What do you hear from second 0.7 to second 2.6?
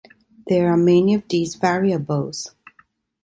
are many of these variables.